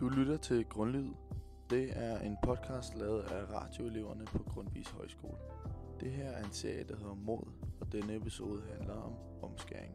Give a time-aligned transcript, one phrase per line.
[0.00, 1.08] Du lytter til Grundlyd.
[1.70, 5.36] Det er en podcast lavet af radioeleverne på Grundvis Højskole.
[6.00, 7.42] Det her er en serie, der hedder Mod,
[7.80, 9.12] og denne episode handler om
[9.42, 9.94] omskæring.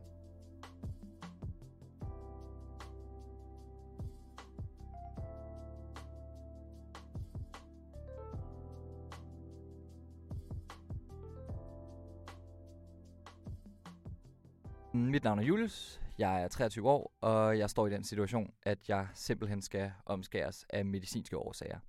[14.93, 18.89] Mit navn er Julius, jeg er 23 år, og jeg står i den situation, at
[18.89, 21.79] jeg simpelthen skal omskæres af medicinske årsager.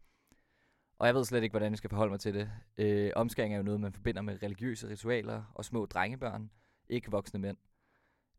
[0.98, 2.50] Og jeg ved slet ikke, hvordan jeg skal forholde mig til det.
[2.78, 6.50] Øh, omskæring er jo noget, man forbinder med religiøse ritualer og små drengebørn,
[6.88, 7.56] ikke voksne mænd.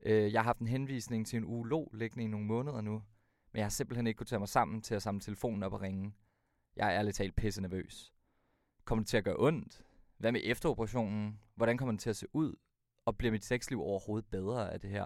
[0.05, 2.93] Øh, jeg har haft en henvisning til en urolog liggende i nogle måneder nu,
[3.51, 5.81] men jeg har simpelthen ikke kunne tage mig sammen til at samle telefonen op og
[5.81, 6.13] ringe.
[6.75, 8.13] Jeg er ærligt talt pisse nervøs.
[8.85, 9.81] Kommer det til at gøre ondt?
[10.17, 11.39] Hvad med efteroperationen?
[11.55, 12.55] Hvordan kommer den til at se ud?
[13.05, 15.05] Og bliver mit sexliv overhovedet bedre af det her?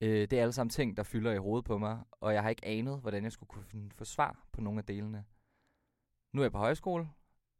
[0.00, 2.50] Øh, det er alle sammen ting, der fylder i hovedet på mig, og jeg har
[2.50, 5.24] ikke anet, hvordan jeg skulle kunne få svar på nogle af delene.
[6.32, 7.08] Nu er jeg på højskole,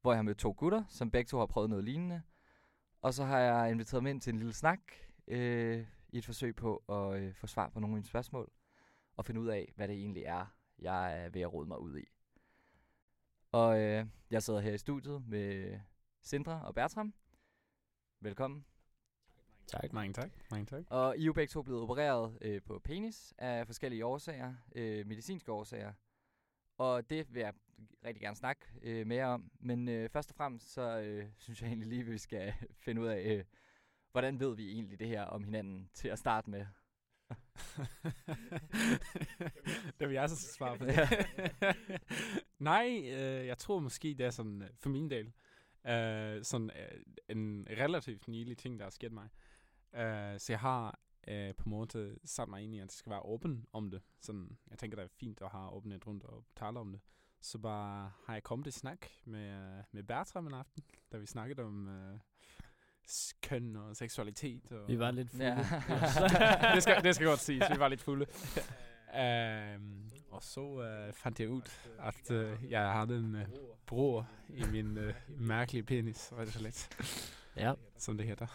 [0.00, 2.22] hvor jeg har mødt to gutter, som begge to har prøvet noget lignende.
[3.02, 4.80] Og så har jeg inviteret dem ind til en lille snak,
[5.26, 8.50] øh, i et forsøg på at øh, få svar på nogle af mine spørgsmål,
[9.16, 10.46] og finde ud af, hvad det egentlig er,
[10.78, 12.04] jeg er ved at rode mig ud i.
[13.52, 15.80] Og øh, jeg sidder her i studiet med
[16.22, 17.14] Sindre og Bertram.
[18.20, 18.64] Velkommen.
[19.66, 19.92] Tak.
[19.92, 20.30] Mange tak.
[20.50, 20.84] Mange tak.
[20.90, 25.06] Og I er jo begge to blevet opereret øh, på penis af forskellige årsager, øh,
[25.06, 25.92] medicinske årsager.
[26.78, 27.52] Og det vil jeg
[28.04, 29.50] rigtig gerne snakke øh, mere om.
[29.60, 33.02] Men øh, først og fremmest, så øh, synes jeg egentlig lige, at vi skal finde
[33.02, 33.44] ud af, øh,
[34.12, 36.66] hvordan ved vi egentlig det her om hinanden til at starte med?
[40.00, 40.96] det vil jeg så svare på det.
[42.58, 45.32] Nej, øh, jeg tror måske, det er sådan, øh, for min del,
[45.86, 49.28] øh, sådan øh, en relativt nylig ting, der er sket mig.
[49.96, 53.10] Øh, så jeg har øh, på en måde sat mig ind i, at jeg skal
[53.10, 54.02] være åben om det.
[54.20, 57.00] Sådan, jeg tænker, det er fint at have åbenhed rundt og tale om det.
[57.40, 61.62] Så bare har jeg kommet i snak med, med Bertram en aften, da vi snakkede
[61.62, 62.18] om øh,
[63.42, 64.72] køn og seksualitet.
[64.72, 65.44] Og Vi var lidt fulde.
[65.46, 66.74] Ja.
[66.74, 68.26] det, skal, det skal godt siges, vi var lidt fulde.
[69.76, 71.62] Um, og så uh, fandt jeg ud,
[71.98, 73.42] at uh, jeg havde en uh,
[73.86, 76.88] bror i min uh, mærkelige penis, og slett.
[77.56, 77.72] Ja.
[77.98, 78.46] Som det hedder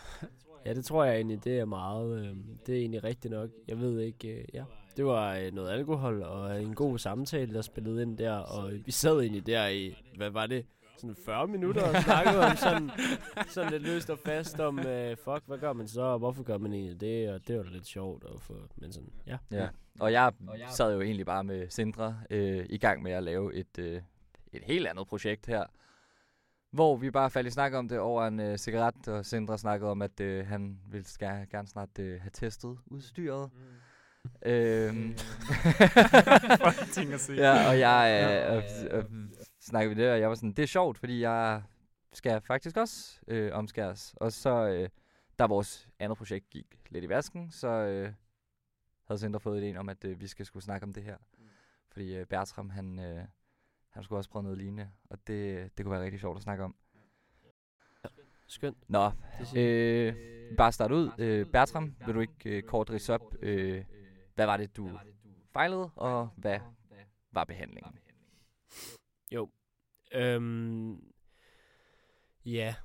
[0.66, 2.36] ja, det tror jeg egentlig, det er meget, øh,
[2.66, 3.50] det er egentlig rigtigt nok.
[3.68, 4.64] Jeg ved ikke, øh, ja.
[4.98, 8.92] Det var øh, noget alkohol og en god samtale, der spillede ind der, og vi
[8.92, 10.66] sad egentlig der i, hvad var det,
[10.98, 12.92] sådan 40 minutter og snakkede om sådan,
[13.48, 16.58] sådan lidt løst og fast om, øh, fuck, hvad gør man så, og hvorfor gør
[16.58, 19.38] man egentlig det, og det var da lidt sjovt, og for, men sådan, ja.
[19.52, 19.68] Ja,
[20.00, 20.32] og jeg
[20.70, 24.02] sad jo egentlig bare med Sindre øh, i gang med at lave et, øh,
[24.54, 25.66] et helt andet projekt her,
[26.72, 29.92] hvor vi bare faldt i snak om det over en øh, cigaret, og Sindre snakkede
[29.92, 33.50] om, at øh, han ville skal, gerne snart øh, have testet udstyret.
[33.54, 33.60] Mm.
[34.46, 35.16] Øhm,
[36.94, 37.38] ting at sige.
[37.38, 39.06] ja, og jeg øh, og, og,
[39.60, 41.62] snakkede vi det, og jeg var sådan, det er sjovt, fordi jeg
[42.14, 44.14] skal faktisk også øh, omskæres.
[44.18, 44.90] Og så, øh,
[45.40, 48.14] da vores andet projekt gik lidt i vasken, så øh,
[49.08, 51.18] havde Sindre fået ideen om, at øh, vi skal skulle snakke om det her.
[51.18, 51.44] Mm.
[51.92, 53.24] Fordi øh, Bertram, han, øh,
[53.92, 56.64] han skulle også prøve noget lignende, og det, det kunne være rigtig sjovt at snakke
[56.64, 56.76] om.
[58.48, 58.78] Skønt.
[58.88, 59.12] Nå,
[59.56, 60.16] øh,
[60.58, 61.12] bare start ud.
[61.18, 63.84] Øh, Bertram, vil du ikke øh, kort ridse op, øh,
[64.36, 64.90] hvad var det, du
[65.54, 66.60] fejlede, og hvad
[67.32, 68.00] var behandlingen?
[69.32, 69.50] Jo.
[70.14, 71.12] Øhm,
[72.46, 72.76] ja.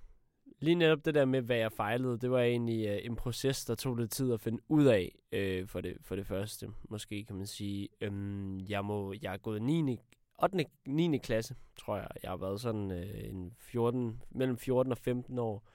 [0.59, 3.75] Lige netop det der med, hvad jeg fejlede, det var egentlig øh, en proces, der
[3.75, 7.37] tog lidt tid at finde ud af, øh, for, det, for det første, måske kan
[7.37, 7.89] man sige.
[8.00, 9.99] Øhm, jeg, må, jeg er gået 9.
[10.39, 10.65] 8.
[10.87, 11.19] 9.
[11.19, 12.09] klasse, tror jeg.
[12.23, 15.69] Jeg har været sådan øh, en 14, mellem 14 og 15 år.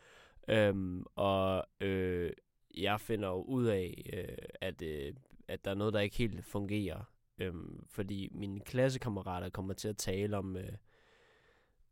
[0.48, 2.32] Øhm, og øh,
[2.78, 5.14] jeg finder jo ud af, øh, at, øh,
[5.48, 7.04] at der er noget, der ikke helt fungerer.
[7.38, 10.74] Øhm, fordi mine klassekammerater kommer til at tale om, øh,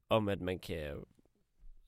[0.09, 1.03] om at man kan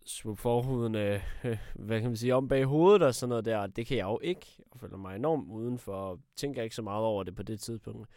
[0.05, 1.21] svøbe forhuden, øh,
[1.87, 3.67] hvad kan man sige, om bag hovedet og sådan noget der.
[3.67, 7.05] Det kan jeg jo ikke, og føler mig enormt udenfor, og tænker ikke så meget
[7.05, 8.09] over det på det tidspunkt.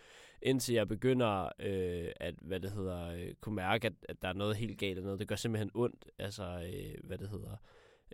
[0.42, 4.32] Indtil jeg begynder øh, at, hvad det hedder, øh, kunne mærke, at, at der er
[4.32, 5.20] noget helt galt eller noget.
[5.20, 7.56] Det gør simpelthen ondt, altså, øh, hvad det hedder.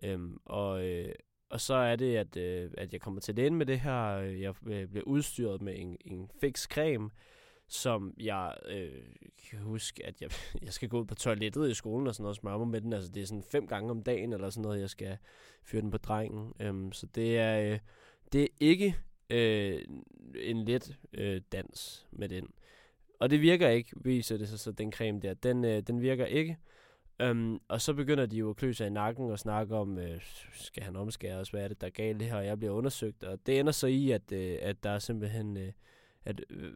[0.02, 1.14] Øhm, og, øh,
[1.50, 4.16] og så er det, at, øh, at jeg kommer til det ind med det her.
[4.18, 7.10] Jeg øh, bliver udstyret med en, en fix creme,
[7.68, 9.02] som jeg øh,
[9.50, 10.30] kan huske, at jeg,
[10.66, 12.80] jeg skal gå ud på toilettet i skolen og sådan noget og smøre mig med
[12.80, 12.92] den.
[12.92, 15.16] Altså det er sådan fem gange om dagen eller sådan noget, jeg skal
[15.64, 16.52] fyre den på drengen.
[16.60, 17.78] Øhm, så det er, øh,
[18.32, 18.96] det er ikke
[19.30, 19.84] øh,
[20.34, 22.48] en let øh, dans med den.
[23.20, 25.34] Og det virker ikke, viser det sig så, den creme der.
[25.34, 26.58] Den, øh, den virker ikke.
[27.24, 30.20] Um, og så begynder de jo at klø sig i nakken og snakke om, øh,
[30.52, 33.24] skal han omskæres, hvad er det, der er galt det her, og jeg bliver undersøgt.
[33.24, 35.72] Og det ender så i, at, øh, at der er simpelthen øh,
[36.24, 36.72] at øh,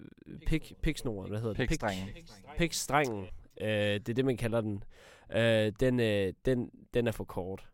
[0.47, 1.69] pik, piksnoren, hvad hedder det?
[1.69, 2.09] Pikstrengen.
[2.15, 2.25] Pik,
[2.59, 3.27] pikstrengen,
[3.61, 4.85] øh, det er det, man kalder den,
[5.37, 7.69] øh, den, øh, den, den er for kort.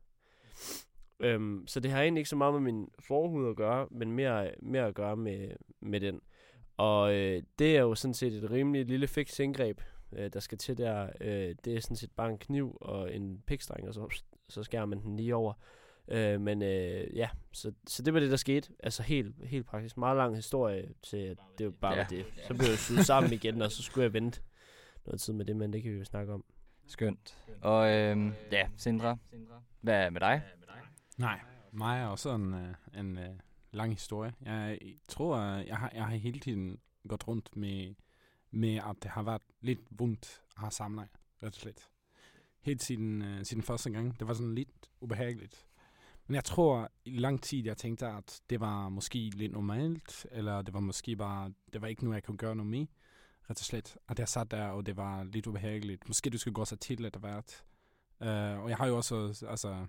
[1.21, 4.51] Øhm, så det har egentlig ikke så meget med min forhud at gøre, men mere,
[4.63, 5.49] mere at gøre med,
[5.81, 6.21] med den.
[6.77, 9.81] Og øh, det er jo sådan set et rimelig lille fix indgreb,
[10.13, 11.09] øh, der skal til der.
[11.21, 14.87] Øh, det er sådan set bare en kniv og en pikstreng, og så, så skærer
[14.87, 15.53] man den lige over.
[16.09, 18.73] Øh, men øh, ja, så, så det var det, der skete.
[18.83, 19.97] Altså helt, helt praktisk.
[19.97, 22.07] Meget lang historie til, at det var bare Ja.
[22.11, 22.25] det.
[22.49, 24.41] Så blev jeg syet sammen igen, og så skulle jeg vente
[25.07, 26.45] noget tid med det, men det kan vi jo snakke om.
[26.87, 27.37] Skønt.
[27.63, 29.19] Og øhm, ja, Sindre,
[29.81, 30.43] hvad er med dig?
[31.21, 31.41] Nej,
[31.73, 32.75] mig er også øh, en,
[33.07, 33.39] en uh,
[33.71, 34.33] lang historie.
[34.41, 34.79] Jeg
[35.09, 37.95] tror, øh, jeg har, jeg har hele tiden gået rundt med,
[38.51, 41.09] med, at det har været lidt vundt at have samleje,
[41.43, 41.89] ret og slet.
[42.61, 44.21] Helt siden, uh, siden første gang.
[44.21, 45.67] Det var sådan lidt ubehageligt.
[46.27, 50.63] Men jeg tror, i lang tid, jeg tænkte, at det var måske lidt normalt, eller
[50.63, 52.87] det var måske bare, det var ikke noget, jeg kunne gøre noget med.
[53.51, 53.97] Ret og slet.
[54.09, 56.09] At jeg sad der, og det var lidt ubehageligt.
[56.09, 57.45] Måske du skulle gå så til at det var.
[58.21, 59.87] Uh, og jeg har jo også, altså,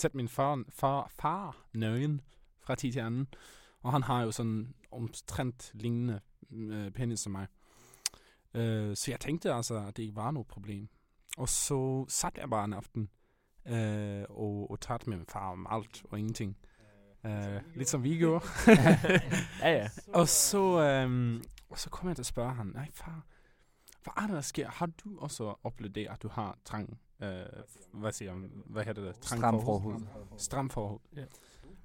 [0.00, 2.20] sett min far, far, far nøgen
[2.60, 3.28] fra tid til anden.
[3.82, 6.20] Og han har jo sådan omtrent lignende
[6.52, 7.46] øh, penis som mig.
[8.54, 10.88] Øh, så jeg tænkte altså, at det ikke var noget problem.
[11.38, 13.08] Og så satte jeg bare en aften
[13.66, 16.56] øh, og, og talte med min far om alt og ingenting.
[17.26, 18.44] Øh, lidt som vi gjorde.
[19.62, 19.88] Ja, ja.
[20.20, 23.26] og, så, øhm, og så kom jeg til at spørge ham, nej far,
[24.02, 24.68] hvad er det, der sker?
[24.70, 27.46] Har du også oplevet det, at du har trang, øh,
[27.92, 29.20] hvad siger jeg, hvad hedder det?
[29.20, 30.06] Trang Stram forhud.
[30.36, 30.98] Stram forhud.
[31.16, 31.24] Ja.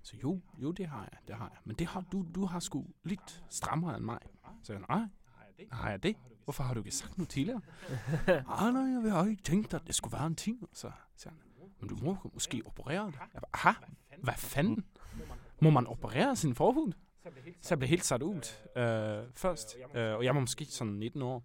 [0.02, 1.58] Så jo, jo, det har jeg, det har jeg.
[1.64, 4.20] Men det har du, du har sgu lidt strammere end mig.
[4.64, 5.02] Så jeg, nej,
[5.72, 6.16] har jeg det?
[6.44, 7.62] Hvorfor har du ikke sagt noget tidligere?
[8.60, 10.60] ah, nej, jeg har ikke tænkt, at det skulle være en ting.
[10.74, 11.40] Så siger han,
[11.80, 13.14] men du må måske operere det.
[13.34, 13.72] Jeg bare, aha,
[14.24, 14.86] hvad fanden?
[15.62, 16.92] Må man operere sin forhud?
[17.62, 18.36] Så jeg blev helt sat ud
[18.78, 19.76] øh, først.
[19.96, 21.44] Øh, og jeg var måske sådan 19 år.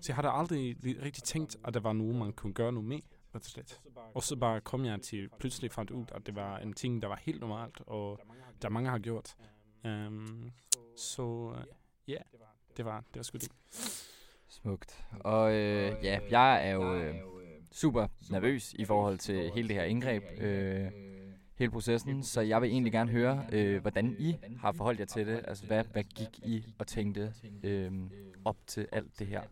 [0.00, 3.00] Så jeg havde aldrig rigtig tænkt, at der var noget, man kunne gøre noget med.
[3.34, 3.80] Ret og slet.
[4.14, 7.08] Og så bare kom jeg til pludselig fandt ud, at det var en ting, der
[7.08, 8.20] var helt normalt, og
[8.62, 9.36] der mange har gjort.
[9.84, 10.52] Um,
[10.96, 11.64] så øh,
[12.08, 12.18] ja,
[12.76, 13.48] det var, det var sgu det.
[14.48, 15.06] Smukt.
[15.20, 17.14] Og øh, ja, jeg er jo øh,
[17.72, 20.92] super nervøs i forhold til hele det her indgreb, øh,
[21.54, 25.26] hele processen, så jeg vil egentlig gerne høre, øh, hvordan I har forholdt jer til
[25.26, 25.44] det.
[25.48, 27.92] Altså, hvad, hvad gik I og tænkte øh,
[28.44, 29.42] op til alt det her?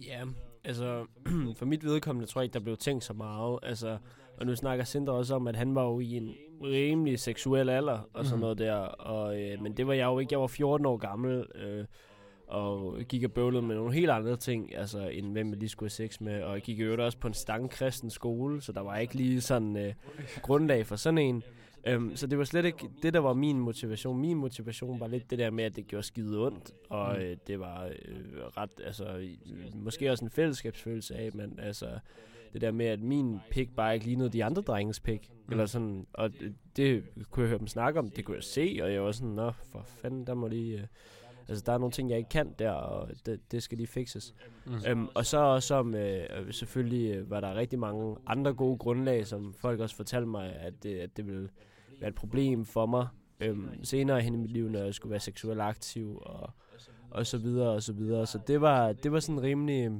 [0.00, 0.24] Ja,
[0.64, 1.04] altså
[1.58, 3.58] for mit vedkommende tror jeg ikke, der blev tænkt så meget.
[3.62, 3.98] Altså,
[4.40, 7.98] og nu snakker Sindre også om, at han var jo i en rimelig seksuel alder
[8.14, 8.40] og sådan Mhm.
[8.40, 8.74] noget der.
[8.76, 10.32] Og, øh, men det var jeg jo ikke.
[10.32, 11.84] Jeg var 14 år gammel øh,
[12.46, 15.86] og gik og bøvlede med nogle helt andre ting, altså end hvem jeg lige skulle
[15.86, 16.42] have sex med.
[16.42, 19.14] Og jeg gik i øvrigt også på en stang kristen skole, så der var ikke
[19.14, 19.94] lige sådan øh,
[20.42, 21.42] grundlag for sådan en.
[21.88, 24.20] Øhm, så det var slet ikke det, der var min motivation.
[24.20, 27.60] Min motivation var lidt det der med, at det gjorde skide ondt, og øh, det
[27.60, 27.92] var øh,
[28.56, 29.30] ret, altså øh,
[29.74, 31.86] måske også en fællesskabsfølelse af, men altså
[32.52, 35.52] det der med, at min pik bare ikke lignede de andre drenges pik, mm.
[35.52, 38.78] eller sådan, og det, det kunne jeg høre dem snakke om, det kunne jeg se,
[38.82, 40.86] og jeg var sådan, nå, for fanden, der må lige, øh,
[41.48, 44.34] altså der er nogle ting, jeg ikke kan der, og det, det skal lige fixes.
[44.66, 44.72] Mm.
[44.88, 48.78] Øhm, og så også om, øh, øh, selvfølgelig øh, var der rigtig mange andre gode
[48.78, 51.48] grundlag, som folk også fortalte mig, at det, at det ville
[52.00, 53.08] været et problem for mig
[53.40, 56.50] øhm, senere hen i mit liv, når jeg skulle være seksuelt aktiv og,
[57.10, 58.26] og så videre og så videre.
[58.26, 59.90] Så det var, det var sådan rimelig...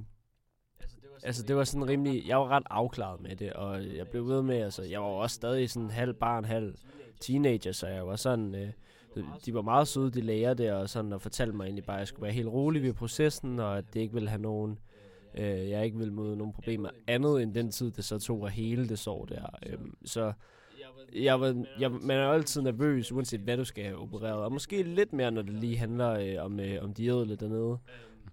[1.22, 4.42] Altså det var sådan rimelig, jeg var ret afklaret med det, og jeg blev ved
[4.42, 6.74] med, altså jeg var også stadig sådan halv barn, halv
[7.20, 8.68] teenager, så jeg var sådan, øh,
[9.46, 12.00] de var meget søde, de læger der, og sådan, og fortalte mig egentlig bare, at
[12.00, 14.78] jeg skulle være helt rolig ved processen, og at det ikke ville have nogen,
[15.34, 18.52] øh, jeg ikke ville møde nogen problemer andet end den tid, det så tog at
[18.52, 19.46] hele det sår der.
[19.66, 20.32] Øh, så
[21.12, 24.82] jeg var, jeg, man er altid nervøs, uanset hvad du skal have opereret, og måske
[24.82, 27.78] lidt mere, når det lige handler øh, om, øh, om de ædle dernede.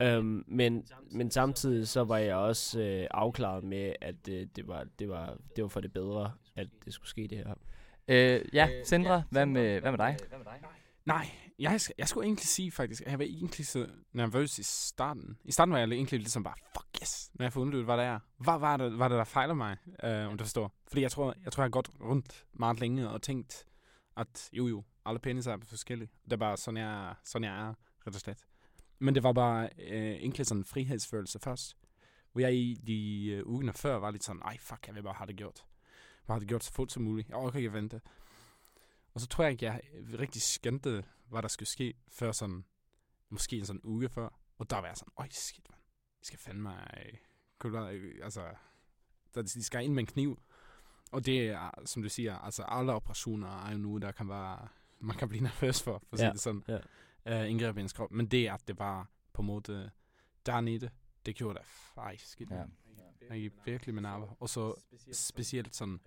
[0.01, 4.86] Øhm, men, men samtidig så var jeg også øh, afklaret med, at øh, det, var,
[5.00, 7.53] det, var, det var for det bedre, at det skulle ske det her.
[8.07, 10.17] Øh, ja, Sindre, hvad med, hvad med dig?
[11.05, 11.27] Nej,
[11.60, 15.38] jeg, jeg skulle egentlig sige faktisk, at jeg var egentlig så nervøs i starten.
[15.45, 18.05] I starten var jeg egentlig ligesom bare, fuck yes, når jeg får fundet hvad det
[18.05, 18.19] er.
[18.38, 20.71] Hvad var det, hvad det der fejler mig, øh, om du forstår?
[20.88, 23.65] Fordi jeg tror, jeg tror, jeg har gået rundt meget længe og tænkt,
[24.17, 26.09] at jo jo, alle peniser er forskellige.
[26.25, 27.74] Det er bare sådan, jeg, er- sådan jeg er,
[28.07, 28.45] ret og slet.
[29.00, 31.77] Men det var bare øh, egentlig sådan en frihedsfølelse først.
[32.31, 35.13] Hvor jeg i de øh, ugerne før var lidt sådan, ej fuck, jeg vil bare
[35.13, 35.65] have det gjort.
[36.27, 37.29] Bare have det gjort så fort som muligt.
[37.29, 38.01] Jeg orker ikke at vente.
[39.13, 39.81] Og så tror jeg ikke, jeg
[40.19, 42.65] rigtig skændte, hvad der skulle ske, før sådan,
[43.29, 44.39] måske en sådan uge før.
[44.57, 45.79] Og der var jeg sådan, øj, skidt, man.
[46.25, 46.72] Skal fandme,
[47.65, 48.41] øh, øh, altså,
[49.36, 50.39] der, de skal ind med en kniv.
[51.12, 54.67] Og det er, som du siger, altså alle operationer er jo nu, der kan være,
[55.00, 56.63] man kan blive nervøs for, for at sige Ja, det sådan.
[57.25, 57.44] ja.
[57.44, 58.12] uh, indgreb i ens krop.
[58.12, 59.91] Men det, at det var på en måde
[60.46, 60.89] dernede,
[61.25, 62.51] det gjorde det faktisk skidt.
[62.51, 62.63] Ja.
[63.29, 64.36] Jeg gik virkelig med nerver.
[64.39, 64.74] Og så
[65.12, 66.00] specielt sådan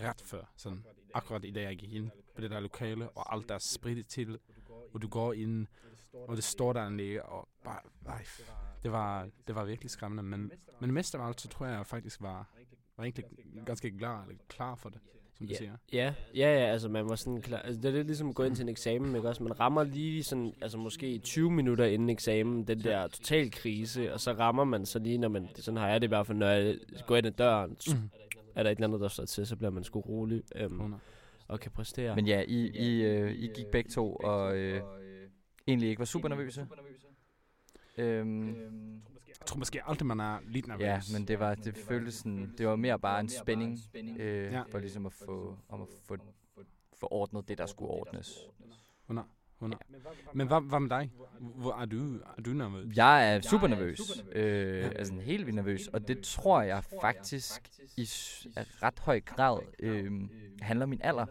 [0.00, 3.48] ret før, sådan akkurat i dag jeg gik ind på det der lokale, og alt
[3.48, 4.38] der er spritet til,
[4.94, 5.66] og du går ind,
[6.12, 8.24] og det står der en og bare, ej,
[8.84, 12.20] det var, det var virkelig skræmmende, men, men mest af alt, så tror jeg faktisk
[12.20, 12.48] var,
[12.96, 13.24] var egentlig
[13.66, 14.98] ganske klar, eller klar for det,
[15.34, 15.76] som du ja, siger.
[15.92, 18.42] Ja, ja, ja, altså man var sådan klar, altså det er lidt ligesom at gå
[18.42, 19.42] ind til en eksamen, ikke også?
[19.42, 24.20] Man rammer lige sådan, altså måske 20 minutter inden eksamen, den der total krise, og
[24.20, 26.48] så rammer man så lige, når man, sådan har jeg det i hvert fald, når
[26.48, 26.76] jeg
[27.06, 28.10] går ind ad døren, mm.
[28.54, 30.42] er der ikke andet, der står til, så bliver man sgu rolig.
[30.56, 30.94] Øhm,
[31.48, 32.16] og kan præstere.
[32.16, 34.82] Men ja, I, I, øh, I gik begge to og øh,
[35.66, 36.66] egentlig ikke var super nervøse.
[37.98, 38.46] Øhm,
[39.28, 40.82] jeg tror måske aldrig, man er lidt nervøs.
[40.82, 43.78] Ja, men det var det føltes sådan, det var mere bare en spænding
[44.18, 44.62] øh, ja.
[44.62, 46.16] for ligesom at få, om at få,
[47.00, 48.38] få ordnet det, der skulle ordnes.
[49.04, 49.28] 100.
[49.58, 49.82] 100.
[49.90, 49.98] Ja.
[50.34, 51.10] Men hvad, hvad med dig?
[51.40, 52.96] Hvor er du, er du nervøs?
[52.96, 54.00] Jeg er super nervøs.
[54.32, 54.88] Øh, ja.
[54.88, 55.88] Altså helt vildt nervøs.
[55.88, 58.02] Og det tror jeg faktisk i
[58.82, 60.12] ret høj grad øh,
[60.60, 61.26] handler om min alder.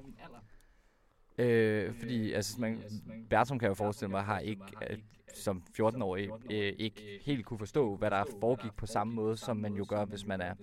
[1.38, 2.84] Øh, fordi altså, man,
[3.30, 4.98] Bertram kan jo forestille mig, har ikke øh,
[5.34, 9.74] som 14-årig øh, ikke helt kunne forstå, hvad der foregik på samme måde, som man
[9.74, 10.54] jo gør, hvis man er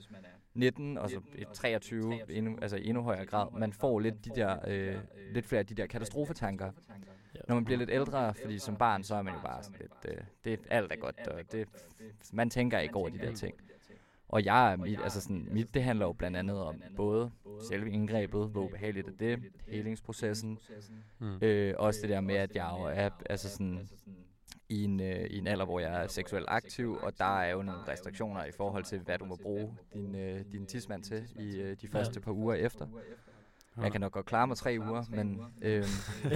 [0.55, 1.21] 19 og så
[1.55, 3.47] 23, endnu, altså i endnu højere grad.
[3.59, 4.97] Man får lidt, de der, øh,
[5.33, 6.71] lidt flere af de der katastrofetanker,
[7.49, 10.15] når man bliver lidt ældre, fordi som barn, så er man jo bare sådan lidt,
[10.15, 11.69] øh, det alt er godt, og det,
[12.33, 13.55] man tænker ikke over de der ting.
[14.31, 17.31] Og jeg, mit, altså sådan, mit, det handler jo blandt andet om både
[17.69, 20.59] selve indgrebet, hvor ubehageligt er det, helingsprocessen,
[21.19, 21.39] mm.
[21.43, 23.89] øh, også det der med, at jeg jo er altså sådan,
[24.69, 27.63] i en, øh, i en alder, hvor jeg er seksuelt aktiv, og der er jo
[27.63, 31.61] nogle restriktioner i forhold til, hvad du må bruge din, øh, din tidsmand til i
[31.61, 32.87] øh, de første par uger efter.
[33.83, 35.85] Jeg kan nok godt klare mig tre uger, men, øh,
[36.25, 36.33] men,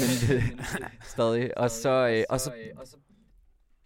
[0.00, 0.42] men det,
[1.14, 1.58] stadig.
[1.58, 2.52] Og så, øh, og så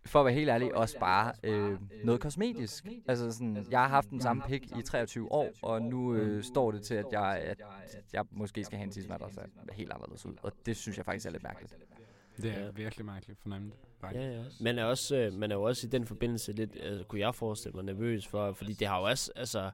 [0.06, 2.87] for at være helt ærlig, også bare øh, noget kosmetisk.
[3.08, 6.70] Altså sådan, jeg har haft den samme pik i 23 år, og nu øh, står
[6.70, 7.61] det til, at jeg, at
[8.12, 9.42] jeg måske skal have en tidsmand, der ser
[9.73, 10.34] helt anderledes ud.
[10.42, 11.76] Og det synes jeg faktisk er lidt mærkeligt.
[12.37, 12.70] Det er ja.
[12.70, 13.75] virkelig mærkeligt fornemt.
[14.14, 14.44] Ja, ja.
[14.61, 17.34] Man er, også, øh, man er jo også i den forbindelse lidt, altså, kunne jeg
[17.34, 19.70] forestille mig, nervøs for, fordi det har jo også, altså,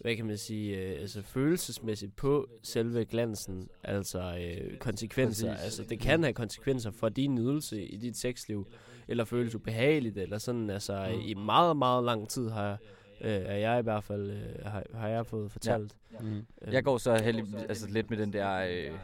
[0.00, 5.48] hvad kan man sige, øh, altså følelsesmæssigt på selve glansen, altså øh, konsekvenser.
[5.48, 5.64] Præcis.
[5.64, 8.66] Altså det kan have konsekvenser for din nydelse i dit sexliv,
[9.08, 11.20] eller føles ubehageligt, eller sådan, altså mm.
[11.20, 12.78] i meget, meget lang tid har
[13.20, 15.96] øh, er jeg i hvert fald, øh, har, har jeg fået fortalt.
[16.12, 16.18] Ja.
[16.20, 16.46] Mm.
[16.62, 16.72] Øh.
[16.72, 18.98] Jeg går så heldig, altså lidt med den der øh,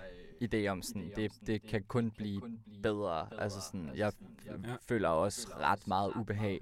[0.45, 2.43] idé om sådan, det, det kan kun blive
[2.83, 3.29] bedre.
[3.38, 4.12] Altså sådan, jeg
[4.47, 4.53] ja.
[4.88, 6.61] føler også ret meget ubehag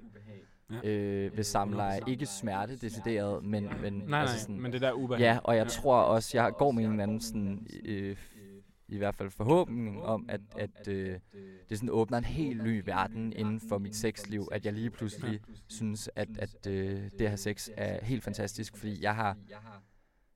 [0.71, 0.89] ja.
[0.89, 1.99] øh, ved samleje.
[2.07, 5.21] Ikke smerte decideret, men, men, nej, altså sådan, nej, men det der ubehag.
[5.21, 5.69] Ja, og jeg ja.
[5.69, 8.15] tror også, jeg går med en eller anden sådan, øh,
[8.87, 11.19] i hvert fald forhåbning om, at, at øh,
[11.69, 15.39] det sådan åbner en helt ny verden inden for mit sexliv, at jeg lige pludselig
[15.67, 19.37] synes, at, at øh, det her sex er helt fantastisk, fordi jeg har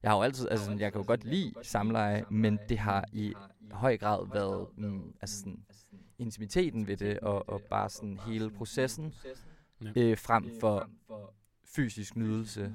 [0.03, 3.33] jeg har jo altid, altså jeg kan jo godt lide samleje, men det har i
[3.71, 5.65] høj grad været mm, altså sådan,
[6.17, 9.13] intimiteten ved det, og, og bare sådan hele processen,
[9.95, 10.89] øh, frem for
[11.65, 12.73] fysisk nydelse.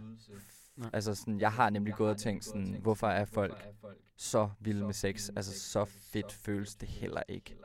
[0.93, 3.69] Altså sådan, jeg har nemlig gået og tænkt sådan, hvorfor er folk
[4.17, 5.31] så vilde med sex?
[5.37, 7.57] Altså så fedt føles det heller ikke.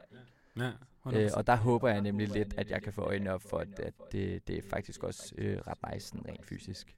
[0.58, 0.72] Ja,
[1.14, 3.80] øh, og der håber jeg nemlig lidt, at jeg kan få øjnene op for, at,
[3.80, 6.96] at det, det er faktisk også øh, ret nice sådan rent fysisk.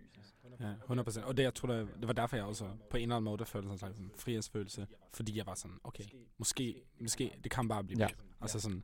[0.59, 1.23] Ja, 100%.
[1.23, 3.45] Og det, jeg tror, det, det var derfor, jeg også på en eller anden måde
[3.45, 4.87] følte sådan en frihedsfølelse.
[5.13, 6.03] Fordi jeg var sådan, okay,
[6.37, 8.07] måske, måske det kan bare blive ja.
[8.41, 8.83] Altså sådan,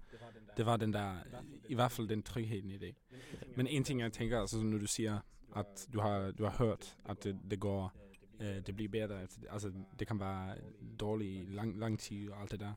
[0.58, 1.16] det var den der,
[1.70, 2.96] i hvert fald den trygheden i det.
[3.56, 5.20] Men en ting, jeg tænker, altså når du siger,
[5.56, 7.94] at du har, du har hørt, at det, det går,
[8.42, 9.28] øh, det bliver bedre.
[9.50, 10.56] Altså, det kan være
[11.00, 12.74] dårligt i lang, lang tid og alt det der.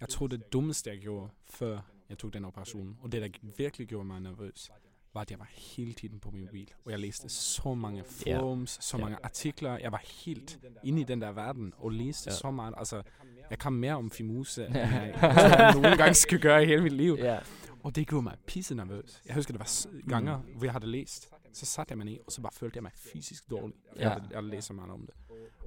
[0.00, 3.86] Jeg tror, det dummeste, jeg gjorde, før jeg tog den operation, og det, der virkelig
[3.86, 4.70] gjorde mig nervøs,
[5.18, 6.70] var, at jeg var hele tiden på min mobil.
[6.84, 8.82] Og jeg læste så mange forums, yeah.
[8.82, 9.24] så mange yeah.
[9.24, 9.78] artikler.
[9.78, 12.38] Jeg var helt inde i den der verden, og læste yeah.
[12.38, 12.74] så meget.
[12.76, 13.02] Altså,
[13.50, 17.16] jeg kan mere om Fimuse, end jeg nogle gange skal gøre i hele mit liv.
[17.20, 17.42] Yeah.
[17.82, 19.22] Og det gjorde mig pisse nervøs.
[19.26, 20.42] Jeg husker, det var gange, mm.
[20.56, 21.30] hvor jeg havde læst.
[21.52, 23.76] Så satte jeg mig ned, og så bare følte jeg mig fysisk dårlig.
[23.96, 24.12] Jeg, yeah.
[24.12, 25.14] havde, jeg havde læst så meget om det.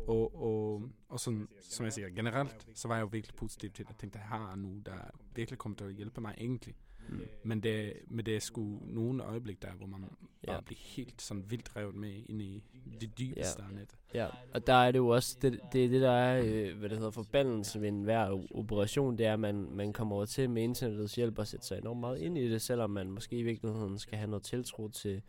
[0.07, 3.85] Og, og, og sådan, som jeg siger, generelt, så var jeg jo virkelig positiv til
[3.85, 3.89] det.
[3.89, 4.93] Jeg tænkte, at jeg har nu, der
[5.35, 6.75] virkelig kommer til at hjælpe mig egentlig.
[7.09, 7.21] Mm.
[7.43, 10.03] Men, det, men det er sgu nogle øjeblik der, hvor man
[10.47, 10.51] ja.
[10.51, 12.63] bare bliver helt sådan vildt revet med ind i
[13.01, 13.75] det dybeste ja.
[13.75, 13.95] net.
[14.13, 16.97] Ja, og der er det jo også, det, det, det der er, øh, hvad det
[16.97, 21.15] hedder, forbandelse ved enhver operation, det er, at man, man kommer over til med internettets
[21.15, 24.17] hjælp og sætte sig enormt meget ind i det, selvom man måske i virkeligheden skal
[24.17, 25.21] have noget tiltro til,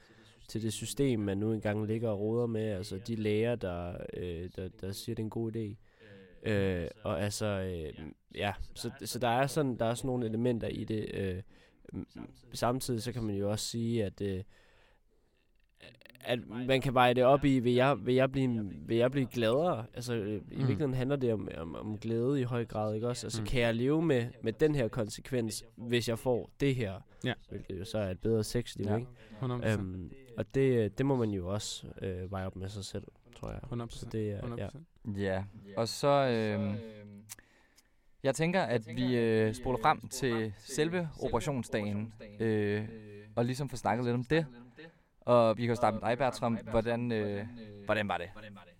[0.48, 4.50] til det system, man nu engang ligger og roder med, altså de læger, der, øh,
[4.56, 5.76] der, der siger, det er en god idé.
[6.50, 10.68] Øh, og altså, øh, ja, så, så der er sådan der er sådan nogle elementer
[10.68, 11.14] i det.
[11.14, 11.42] Øh,
[11.94, 14.42] m- samtidig så kan man jo også sige, at øh,
[16.24, 19.26] at man kan veje det op i, vil jeg, vil jeg, blive, vil jeg blive
[19.26, 19.86] gladere?
[19.94, 20.50] Altså, øh, i Mm.
[20.50, 23.26] virkeligheden handler det om, om, om glæde i høj grad, ikke også?
[23.26, 23.46] Altså, Mm.
[23.46, 27.00] kan jeg leve med, med den her konsekvens, hvis jeg får det her?
[27.24, 27.32] Ja.
[27.48, 28.96] Hvilket jo så er et bedre sexliv, Ja.
[28.96, 29.08] ikke?
[29.40, 29.80] 100%.
[29.80, 33.04] Øhm, og det, det må man jo også øh, veje op med sig selv,
[33.36, 33.60] tror jeg.
[33.72, 33.98] 100%.
[33.98, 34.68] Så det er, ja.
[34.68, 35.20] 100%.
[35.20, 35.44] Ja,
[35.76, 36.08] og så...
[36.08, 36.74] Øh,
[38.22, 42.88] jeg tænker, at vi øh, spoler frem til selve operationsdagen, øh,
[43.36, 44.46] og ligesom får snakket lidt om det.
[45.20, 46.58] Og vi kan jo starte med dig, Bertram.
[46.70, 47.46] Hvordan, øh,
[47.84, 48.26] hvordan var det?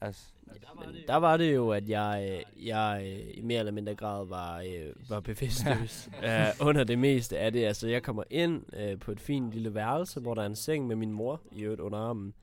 [0.01, 3.95] Altså, Men der var det jo, at jeg, øh, jeg øh, i mere eller mindre
[3.95, 7.65] grad var, øh, var bevidstløs uh, under det meste af det.
[7.65, 10.87] Altså, jeg kommer ind uh, på et fint lille værelse, hvor der er en seng
[10.87, 12.35] med min mor i øvrigt under armen.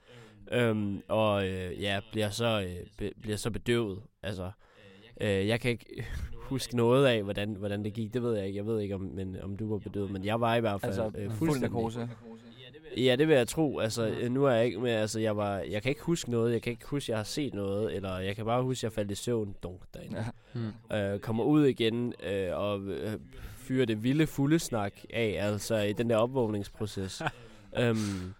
[0.58, 4.02] Um, og øh, ja, bliver så, øh, be, bliver så bedøvet.
[4.24, 4.52] Altså,
[5.20, 6.06] øh, jeg kan ikke
[6.50, 8.14] huske noget af, hvordan, hvordan det gik.
[8.14, 8.58] Det ved jeg ikke.
[8.58, 11.00] Jeg ved ikke, om, men, om du var bedøvet, men jeg var i hvert fald
[11.00, 12.10] altså øh, fuld narkose.
[12.98, 13.80] Ja, det vil jeg tro.
[13.80, 16.54] Altså, øh, nu er jeg ikke med, altså, jeg var, jeg kan ikke huske noget,
[16.54, 19.12] jeg kan ikke huske, jeg har set noget, eller jeg kan bare huske, jeg faldt
[19.12, 20.18] i søvn, dunk, derinde.
[20.18, 20.60] Ja.
[20.90, 20.96] Mm.
[20.96, 23.14] Øh, kommer ud igen, øh, og øh,
[23.58, 27.22] fyrer det vilde fulde snak af, altså i den der opvågningsproces.
[27.80, 28.34] øhm,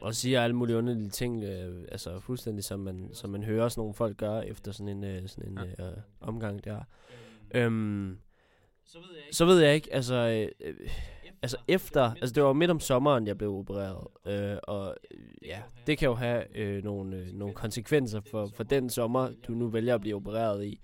[0.00, 3.80] og siger alle mulige underlige ting, øh, altså fuldstændig som man, som man hører sådan
[3.80, 6.80] nogle folk gøre efter sådan en, øh, sådan en øh, omgang der.
[7.54, 8.18] Øhm,
[9.32, 10.90] så ved jeg ikke, altså, øh, øh,
[11.42, 15.62] altså efter, altså det var midt om sommeren, jeg blev opereret, øh, og øh, ja,
[15.86, 18.20] det kan jo have øh, nogle, øh, nogle konsekvenser.
[18.20, 20.80] for, for den sommer, du nu vælger at blive opereret i.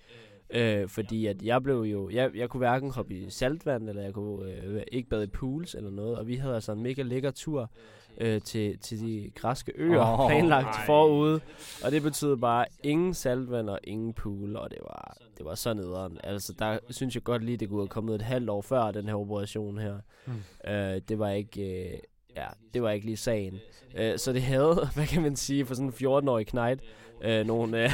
[0.50, 4.14] Øh, fordi at jeg blev jo, jeg, jeg kunne hverken hoppe i saltvand, eller jeg
[4.14, 7.30] kunne øh, ikke bade i pools eller noget, og vi havde altså en mega lækker
[7.30, 7.70] tur
[8.20, 10.86] øh, til, til de græske øer oh, planlagt nej.
[10.86, 11.40] forude,
[11.84, 15.74] og det betød bare ingen saltvand og ingen pool, og det var, det var så
[15.74, 16.18] nederen.
[16.24, 19.06] Altså, der synes jeg godt lige, det kunne have kommet et halvt år før den
[19.06, 19.94] her operation her.
[20.26, 20.70] Mm.
[20.70, 21.98] Øh, det var ikke, øh,
[22.36, 23.58] ja, det var ikke lige sagen.
[23.96, 26.82] Øh, så det havde, hvad kan man sige, for sådan en 14-årig knægt,
[27.22, 27.90] øh, nogle, øh,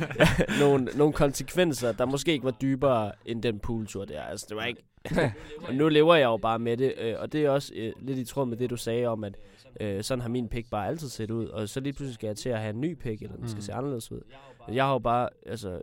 [0.60, 4.22] nogle, nogle konsekvenser, der måske ikke var dybere end den pooltur der.
[4.22, 4.82] Altså, det var ikke...
[5.68, 8.18] og nu lever jeg jo bare med det, øh, og det er også øh, lidt
[8.18, 9.34] i tråd med det, du sagde om, at
[9.80, 12.36] øh, sådan har min pik bare altid set ud, og så lige pludselig skal jeg
[12.36, 13.62] til at have en ny pik, eller den skal Mm.
[13.62, 14.20] se anderledes ud.
[14.66, 15.80] Men Jeg har jo bare altså,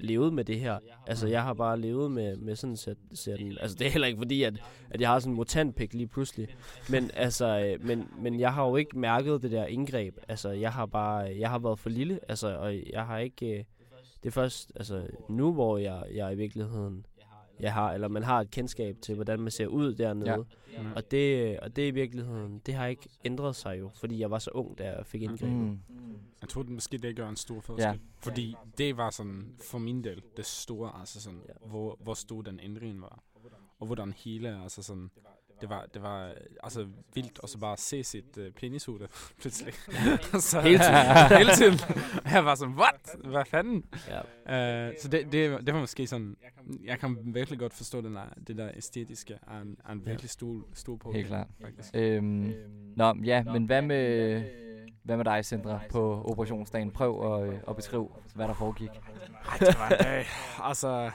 [0.00, 0.78] levet med det her.
[1.06, 3.58] Altså, jeg har bare levet med, med sådan ser, ser den.
[3.60, 4.54] Altså, det er heller ikke fordi, at,
[4.90, 6.48] at jeg har sådan en mutantpik lige pludselig.
[6.90, 10.16] Men altså, øh, men, men jeg har jo ikke mærket det der indgreb.
[10.28, 12.20] Altså, jeg har bare, jeg har været for lille.
[12.28, 13.64] Altså, og jeg har ikke, øh,
[14.22, 17.06] det er først, altså, nu hvor jeg, jeg i virkeligheden,
[17.60, 20.44] jeg har, eller man har et kendskab til, hvordan man ser ud dernede.
[20.72, 20.82] Ja.
[20.82, 20.92] Mm.
[20.96, 24.38] Og det, og det i virkeligheden, det har ikke ændret sig jo, fordi jeg var
[24.38, 25.56] så ung, da jeg fik indgrebet.
[25.56, 25.78] Mm.
[26.40, 27.84] Jeg tror, det måske det gør en stor forskel.
[27.84, 27.94] Ja.
[28.20, 31.52] Fordi det var sådan, for min del, det store, altså sådan, Ja.
[31.66, 33.22] hvor, hvor stor den ændring var.
[33.78, 35.10] Og hvordan hele, altså sådan,
[35.60, 39.08] det var, det var altså vildt at så bare se sit uh, penishode
[39.40, 39.74] pludselig.
[40.40, 41.38] så, Hele tiden.
[41.38, 41.78] hele tiden.
[42.32, 43.16] Jeg var sådan, what?
[43.24, 43.84] Hvad fanden?
[44.46, 44.88] Ja.
[44.88, 46.36] Uh, så det, det, det var måske sådan,
[46.84, 50.10] jeg kan virkelig godt forstå den der, det der æstetiske er en, er en Ja.
[50.10, 51.12] virkelig stor, stor på.
[51.12, 51.46] Helt klart.
[51.62, 51.90] Faktisk.
[51.94, 52.52] Øhm,
[52.96, 54.42] nå, ja, men hvad med,
[55.02, 56.90] hvad med dig, Sindre, på operationsdagen?
[56.90, 58.88] Prøv at, øh, at beskrive, hvad der foregik.
[58.88, 60.26] Ej, det var en dag.
[60.62, 61.10] Altså,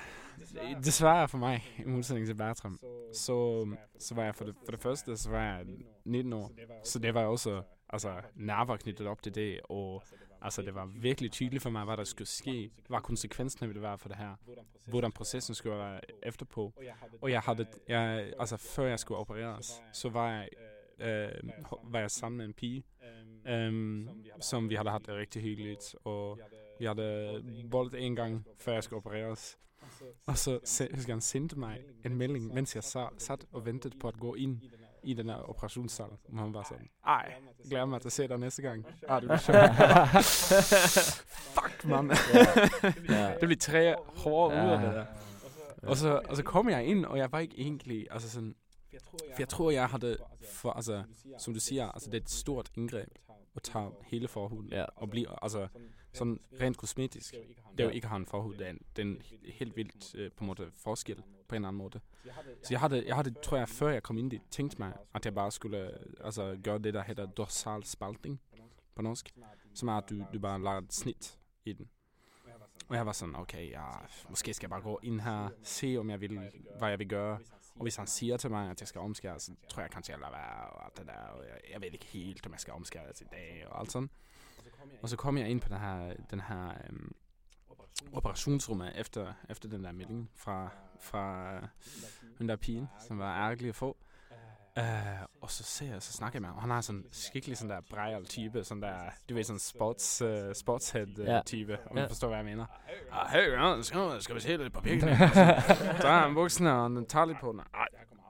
[0.83, 2.79] desværre for mig, i modsætning til Bertram,
[3.13, 3.67] så,
[3.99, 5.65] så var jeg for det, for det første, så var jeg
[6.05, 6.51] 19 år.
[6.83, 10.03] Så det var også altså, nerver knyttet op til det, og
[10.41, 13.97] altså, det var virkelig tydeligt for mig, hvad der skulle ske, hvad konsekvenserne ville være
[13.97, 14.35] for det her,
[14.87, 16.73] hvordan processen skulle være efterpå.
[17.21, 20.49] Og jeg havde, jeg, altså før jeg skulle opereres, så var jeg,
[20.99, 21.49] øh,
[21.83, 22.83] var jeg sammen med en pige,
[23.47, 24.07] øh,
[24.41, 26.39] som vi havde haft det rigtig hyggeligt, og
[26.83, 29.57] vi havde boldet en gang, før jeg skulle opereres.
[30.25, 33.65] Og så se- husker jeg, han sendte mig en melding, mens jeg sa- sat og
[33.65, 34.61] ventede på at gå ind
[35.03, 36.05] i den her operationssal.
[36.05, 37.33] Og han var sådan, ej,
[37.69, 38.85] glæder mig til at se dig næste gang.
[39.07, 39.57] Ah, det bliver sjovt.
[41.55, 42.09] Fuck, mand.
[43.39, 44.65] Det blev tre hårde Ja.
[44.65, 45.05] uger, det der.
[45.83, 48.55] Og så, og så kom jeg ind, og jeg var ikke egentlig, altså sådan,
[49.17, 50.17] for jeg tror, jeg havde,
[50.53, 51.03] for, altså,
[51.39, 53.09] som du siger, altså det er et stort indgreb
[53.55, 54.85] at tage hele forhuden Ja.
[54.95, 55.67] og blive, altså
[56.13, 57.33] sådan rent kosmetisk.
[57.71, 59.75] Det er jo ikke have en forhud, det er en, det er en he- helt
[59.77, 61.15] vildt øh, på en måde forskel
[61.47, 61.99] på en eller anden måde.
[62.63, 65.25] Så jeg havde, jeg havde, tror jeg, før jeg kom ind dit, tænkt mig, at
[65.25, 65.91] jeg bare skulle
[66.23, 68.41] altså, gøre det, der hedder dorsal spaltning
[68.95, 69.33] på norsk,
[69.73, 71.89] som er, at du, du bare lager et snit i den.
[72.89, 73.85] Og jeg var sådan, okay, ja,
[74.29, 76.39] måske skal jeg bare gå ind her, se om jeg vil,
[76.77, 77.39] hvad jeg vil gøre.
[77.75, 80.19] Og hvis han siger til mig, at jeg skal omskære, så tror jeg kanskje, jeg
[80.19, 82.73] lader være, og alt det der, og jeg, jeg ved ikke helt, om jeg skal
[82.73, 84.09] omskære i dag, og alt sådan.
[85.03, 87.15] Og så kom jeg ind på den her, den her øhm,
[88.13, 90.69] operationsrummet efter, efter den der melding fra,
[90.99, 91.53] fra
[92.37, 93.97] den der pigen, som var ærgerlig at få.
[94.77, 94.83] Uh,
[95.41, 96.57] og så ser jeg, så snakker jeg med ham.
[96.57, 98.95] Han har sådan skikkelig sådan der brejal type, sådan der,
[99.29, 101.41] du ved, sådan sports, uh, sportshead uh, Ja.
[101.45, 102.03] type, om Ja.
[102.03, 102.65] du forstår, hvad jeg mener.
[103.11, 105.07] Ah, hey, ja, skal, skal vi se lidt på pikken?
[105.07, 107.59] Der er en bukserne, og den tager lidt på den.
[107.73, 107.87] Ej,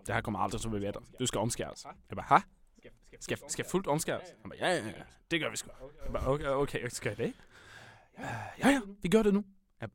[0.08, 0.94] det her kommer aldrig til at blive.
[1.20, 1.86] Du skal omskæres.
[2.10, 2.38] Jeg bare, ha?
[3.24, 4.24] Skal, skal fuldt omskæres?
[4.42, 4.92] Han bare, ja, ja, ja,
[5.32, 5.70] det gør vi sgu.
[6.04, 7.34] Jeg bare, okay, okay, skal jeg det?
[8.60, 9.44] Ja, ja, vi gør det nu.
[9.82, 9.86] Ja,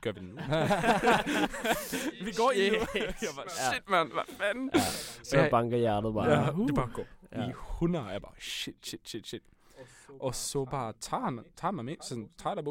[0.00, 0.34] gør vi det nu?
[2.26, 2.76] vi går i nu.
[2.94, 4.70] Jeg bare, shit, mand, hvad fanden?
[4.74, 4.80] Ja.
[5.22, 6.30] Så banker hjertet bare.
[6.30, 7.46] Ja, det bare går Ja.
[7.46, 8.04] i 100.
[8.06, 9.42] Jeg bare, shit, shit, shit, shit.
[10.20, 12.62] Og så bare tager han tager mig med, så tager der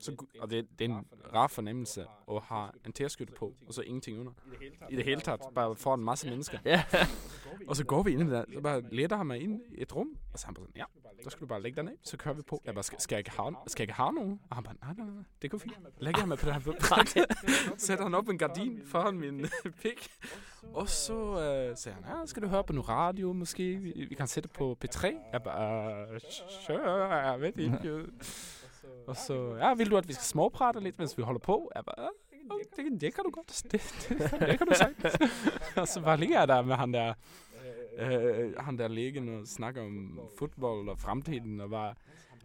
[0.00, 3.82] så, og det, det er en rar fornemmelse at have en tærskytte på, og så
[3.82, 4.32] ingenting under.
[4.90, 6.58] I det hele taget, bare for en masse mennesker.
[6.64, 6.84] Ja.
[7.66, 9.96] Og så går vi ind i der, så bare leder han mig ind i et
[9.96, 10.84] rum, og så han bare sådan, ja,
[11.24, 12.62] der skal du bare lægge dig ned, så kører vi på.
[12.64, 14.40] Jeg bare, skal, skal, jeg, ikke have, skal jeg ikke have nogen?
[14.50, 15.74] Og han bare, nej, nej, nej, det går fint.
[15.98, 17.24] Lægger mig på det her.
[17.78, 19.46] Sætter han op en gardin foran min
[19.82, 20.10] pik.
[20.62, 23.76] Og så øh, sagde han, ja, skal du høre på noget radio måske?
[23.76, 25.06] Vi, vi kan sætte på P3.
[25.32, 26.20] Jeg bare, øh,
[26.66, 28.04] sure, jeg ved ikke.
[29.06, 31.70] Og så, ja, vil du, at vi skal småprate lidt, mens vi holder på?
[31.74, 32.08] Jeg bare,
[32.78, 33.62] "Ja, det, det kan du godt.
[33.72, 33.72] Det,
[34.08, 35.14] det, det kan du sagtens.
[35.76, 37.14] og så bare ligger jeg der med han der,
[37.98, 41.94] øh, han der liggen og snakker om fodbold og fremtiden, og bare,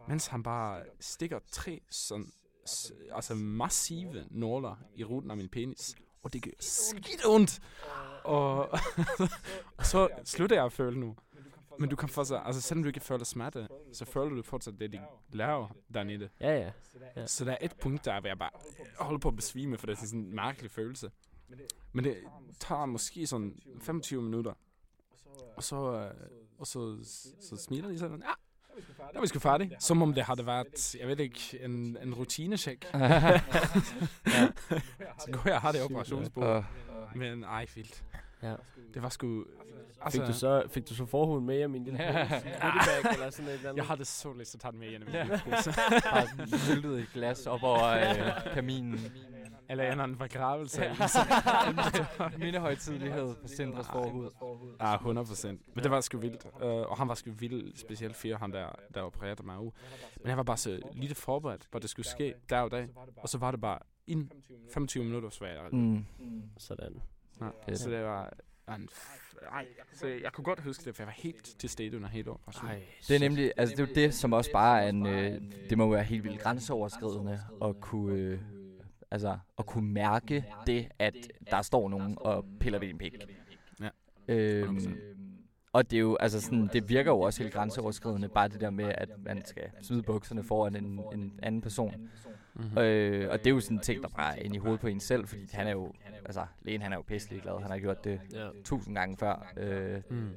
[0.08, 2.26] mens han bare stikker tre sådan,
[2.68, 5.94] s- altså massive nåler i ruten af min penis.
[6.22, 7.60] Og det gør skidt ondt.
[8.24, 8.68] Og,
[9.76, 11.16] og så slutter jeg at føle nu.
[11.78, 14.92] Men du kan fortsat, altså selvom du ikke føler smerte, så føler du fortsat det,
[14.92, 15.00] de
[15.32, 16.28] laver dernede.
[16.40, 16.70] Ja, ja.
[17.16, 17.26] Ja.
[17.26, 18.50] Så der er et punkt, der hvor jeg bare
[18.98, 21.10] holder på at besvime, for det er sådan en mærkelig følelse.
[21.92, 22.16] Men det
[22.60, 24.52] tager måske sådan 25 minutter.
[25.56, 26.10] Og så, øh,
[26.58, 26.98] og så,
[27.40, 28.32] så smiler de sådan, ja,
[28.98, 29.76] der er vi sgu færdige.
[29.80, 32.84] Som om det havde været, jeg ved ikke, en, en rutinecheck.
[35.22, 36.64] så går jeg og har det operationsbord.
[37.14, 38.04] Men ej, vildt.
[38.42, 38.54] Ja.
[38.94, 39.44] Det var sgu...
[40.12, 43.46] Fik du så, fik du så forhuden med hjem i din lille goodiebag eller sådan
[43.48, 43.76] et eller andet?
[43.76, 45.02] Jeg har det så lyst til at tage den med hjem.
[46.04, 49.00] har syltet et glas op over øh, kaminen.
[49.68, 50.82] Eller en anden forgravelse.
[52.44, 54.30] Mindehøjtidlighed på Sindres forhud.
[54.80, 55.60] Ja, 100 procent.
[55.74, 56.44] Men det var sgu vildt.
[56.54, 59.70] Uh, og han var sgu vild, specielt for han der, der opererede mig ud.
[60.20, 62.88] Men jeg var bare så lidt forberedt på, at det skulle ske der og dag.
[63.16, 64.30] Og så var det bare ind
[64.74, 66.04] 25 minutter, så var jeg Mm.
[66.58, 67.02] Sådan.
[67.68, 67.74] ja.
[67.74, 68.32] Så det var
[68.68, 71.96] en f- ej, så jeg kunne godt huske det, for jeg var helt til stede
[71.96, 72.76] under hele operationen.
[73.08, 75.78] Det er nemlig, altså det er jo det, som også bare er en, øh, det
[75.78, 78.40] må være helt vildt grænseoverskridende at kunne, øh,
[79.10, 81.14] altså at kunne mærke det, at
[81.50, 83.14] der står nogen og piller ved din pik.
[83.80, 83.88] Ja.
[84.28, 84.90] Øhm, 100%.
[85.74, 88.70] Og det er jo, altså sådan, det virker jo også helt grænseoverskridende, bare det der
[88.70, 91.94] med, at man skal smide bukserne foran en, en anden person.
[92.54, 92.78] Mm-hmm.
[92.78, 94.86] Øh, og det er jo sådan en ting, der bare er inde i hovedet på
[94.86, 95.92] en selv, fordi han er jo,
[96.24, 98.48] altså lægen han er jo pisselig glad, han har gjort det Ja.
[98.64, 99.52] tusind gange før.
[99.56, 100.28] Øh, Mm.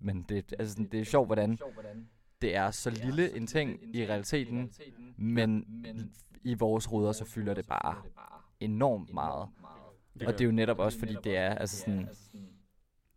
[0.00, 1.58] men det, altså sådan, det er sjovt, hvordan
[2.42, 4.70] det er så lille en ting i realiteten,
[5.16, 5.64] men
[6.44, 7.96] i vores hoveder, så fylder det bare
[8.60, 9.48] enormt meget.
[10.26, 12.08] Og det er jo netop også, fordi det er, altså sådan,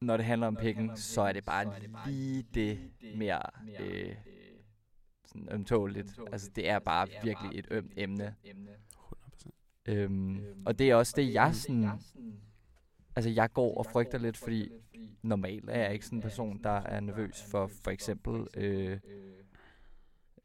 [0.06, 1.74] når det handler om pikken, så er det bare
[2.08, 2.80] lige det
[3.16, 3.42] mere
[3.80, 4.16] øh,
[5.26, 6.20] sådan ømtåligt.
[6.32, 8.36] Altså det er bare virkelig et ømt emne.
[8.46, 9.50] 100%.
[9.86, 11.90] Øhm, og det er også det, jeg sådan...
[13.16, 14.70] Altså, jeg går og frygter lidt, fordi
[15.22, 19.00] normalt er jeg ikke sådan en person, der er nervøs for for eksempel øh,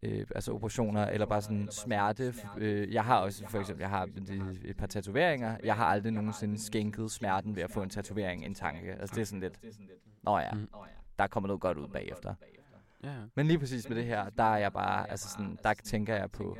[0.02, 2.34] øh, altså operationer, eller bare sådan smerte.
[2.58, 4.08] Øh, jeg har også for eksempel, jeg har
[4.64, 5.56] et, par tatoveringer.
[5.64, 8.92] Jeg har aldrig nogensinde skænket smerten ved at få en tatovering en tanke.
[8.92, 9.60] Altså, det er sådan lidt,
[10.22, 10.68] nå ja, Mm.
[11.18, 12.34] der kommer noget godt ud bagefter.
[13.04, 13.14] Ja.
[13.34, 16.30] Men lige præcis med det her, der er jeg bare, altså sådan, der tænker jeg
[16.30, 16.58] på,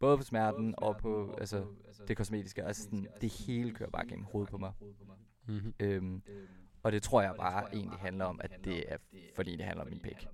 [0.00, 1.64] både på smerten og på altså,
[2.08, 2.62] det kosmetiske.
[2.64, 4.72] Altså sådan, det hele kører bare gennem hovedet på mig.
[5.46, 5.74] Mm-hmm.
[5.80, 6.22] Øhm,
[6.82, 8.96] og det tror jeg bare egentlig handler om, at det er,
[9.36, 10.26] fordi det handler om min pik.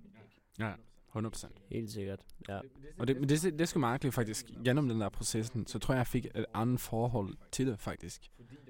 [0.59, 0.73] Ja,
[1.19, 1.53] 100 procent.
[1.71, 2.21] Helt sikkert.
[2.49, 2.61] Ja.
[2.99, 4.47] Og det, men det, det er sgu mærkeligt faktisk.
[4.65, 8.23] Gennem den der processen, så tror jeg, jeg fik et andet forhold til det faktisk.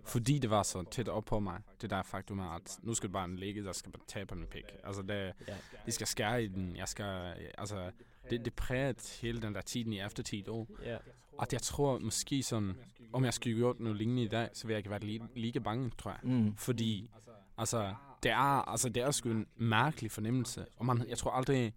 [0.05, 1.61] Fordi det var så tæt op på mig.
[1.81, 4.27] Det der faktum er, at nu skal det bare en læge, der skal bare tage
[4.27, 4.65] på min pik.
[4.85, 5.55] Altså, det, Ja.
[5.87, 6.77] de skal skære i den.
[6.77, 7.91] Jeg skal, altså,
[8.31, 10.69] det, det præget hele den der tiden i eftertid år.
[10.85, 10.97] ja.
[11.43, 12.75] At jeg tror måske sådan,
[13.13, 15.61] om jeg skulle gjort noget lignende i dag, så ville jeg ikke være lige, lige
[15.61, 16.21] bange, tror jeg.
[16.23, 16.57] Mm.
[16.57, 17.11] Fordi,
[17.59, 20.67] altså, det er, altså, det er sgu en mærkelig fornemmelse.
[20.77, 21.75] Og man, jeg tror aldrig,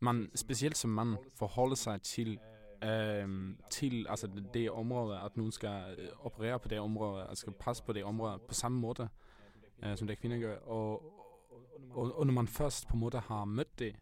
[0.00, 2.38] man, specielt som mand, forholder sig til,
[2.84, 7.40] øhm, til altså, det, det område, at nogen skal øh, operere på det område, altså
[7.40, 9.08] skal passe på det område på samme måde,
[9.84, 10.56] øh, som det kvinder gør.
[10.56, 11.02] Og,
[11.90, 13.96] og, og når man først på en måde har mødt det,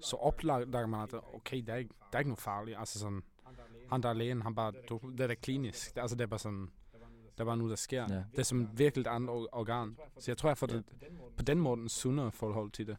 [0.00, 2.78] så opdager man, at okay, der er ikke, der er ikke noget farligt.
[2.78, 3.22] Altså sådan,
[3.90, 5.94] han der er lægen, han bare, du, det er da klinisk.
[5.94, 6.70] Det, altså, det er bare sådan,
[7.38, 8.02] der er bare noget, der sker.
[8.10, 8.14] Ja.
[8.32, 9.96] Det er som virkelig et andet or- organ.
[10.18, 10.84] Så jeg tror, jeg får det
[11.36, 12.96] på den måde en sundere forhold til det.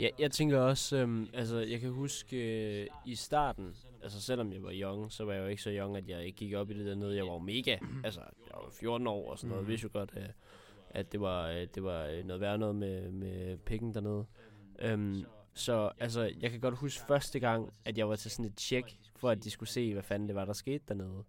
[0.00, 2.36] Ja, jeg tænker også, øhm, altså jeg kan huske
[2.82, 5.96] øh, i starten, altså selvom jeg var young, så var jeg jo ikke så young,
[5.96, 7.16] at jeg ikke gik op i det dernede.
[7.16, 9.70] Jeg var jo mega, altså jeg var 14 år og sådan noget, Mhm.
[9.70, 10.28] vidste jo godt, øh,
[10.90, 14.26] at det var, øh, det var øh, noget værre noget med, med pikken dernede.
[14.78, 18.56] Øhm, så altså, jeg kan godt huske første gang, at jeg var til sådan et
[18.56, 21.24] tjek, for at de skulle se, hvad fanden det var, der skete dernede.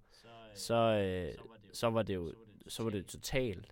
[0.55, 1.34] Så, øh,
[1.73, 2.34] så var det jo
[2.67, 3.71] så var det totalt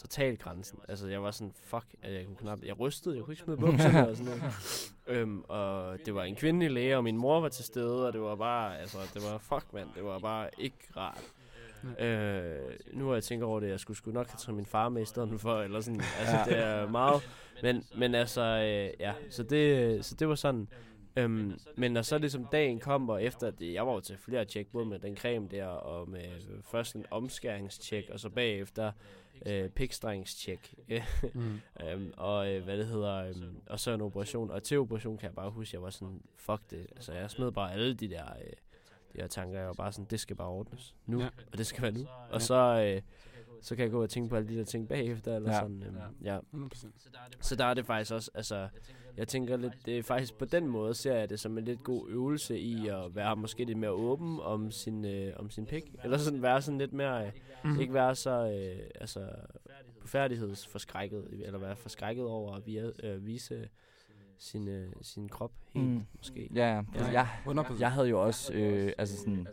[0.00, 0.78] totalt grænsen.
[0.88, 4.08] Altså, jeg var sådan, fuck, jeg kunne knap, jeg rystede, jeg kunne ikke smide bukserne
[4.08, 4.54] og sådan noget.
[5.20, 8.20] øhm, og det var en kvindelig læge, og min mor var til stede, og det
[8.20, 11.22] var bare, altså, det var, fuck mand, det var bare ikke rart.
[11.98, 12.56] Øh,
[12.92, 15.02] nu har jeg tænkt over det, jeg skulle sgu nok have taget min far med
[15.02, 16.44] i stedet for, eller sådan, altså, Ja.
[16.44, 17.22] det er meget,
[17.62, 20.68] men, men altså, øh, ja, så det, så det var sådan,
[21.16, 24.66] Øhm, men når så ligesom dagen kommer efter, at jeg var jo til flere tjek,
[24.72, 26.24] både med den creme der, og med
[26.70, 28.92] først en omskæringstjek, og så bagefter
[29.46, 30.74] øh, pikstringstjek.
[31.34, 31.60] Mm.
[31.84, 34.50] øhm, og øh, hvad det hedder, øhm, og så en operation.
[34.50, 36.86] Og til operation kan jeg bare huske, at jeg var sådan, fuck det.
[36.96, 38.50] Altså jeg smed bare alle de der, øh,
[39.12, 39.58] de her tanker.
[39.58, 41.28] Jeg var bare sådan, det skal bare ordnes nu, Ja.
[41.52, 42.06] og det skal være nu.
[42.30, 42.54] Og så,
[42.96, 43.02] øh,
[43.62, 45.54] så kan jeg gå og tænke på alle de der ting bagefter, eller Ja.
[45.56, 45.60] ja.
[45.62, 45.82] sådan.
[45.82, 46.38] Øhm, ja.
[46.52, 46.86] 100%.
[47.40, 48.68] Så der er det faktisk også, altså,
[49.16, 51.82] jeg tænker lidt, det er faktisk på den måde, ser jeg det som en lidt
[51.84, 55.94] god øvelse i at være måske lidt mere åben om sin, øh, om sin pik.
[56.04, 57.26] Eller sådan være sådan lidt mere,
[57.64, 59.28] øh, ikke være så, øh, altså,
[60.06, 63.68] færdighedsforskrækket, eller være forskrækket over at via, øh, vise
[64.38, 66.02] sin, øh, sin krop helt, Mm.
[66.16, 66.48] måske.
[66.54, 66.82] Ja, ja.
[66.94, 67.80] Altså, jeg, 100%.
[67.80, 69.46] jeg havde jo også, øh, altså sådan,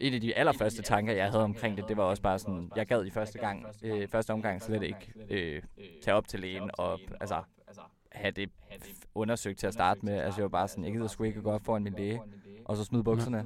[0.00, 2.86] en af de allerførste tanker, jeg havde omkring det, det var også bare sådan, jeg
[2.86, 5.62] gad i første gang, øh, første omgang slet ikke øh,
[6.02, 7.42] tage op til lægen og altså,
[8.12, 8.50] have det
[9.14, 10.14] undersøgt til at starte med.
[10.18, 12.20] Altså jeg var bare sådan, jeg gider sgu ikke gå op foran min læge,
[12.64, 13.44] og så smide bukserne.